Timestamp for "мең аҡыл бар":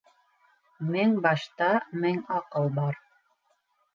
2.05-2.97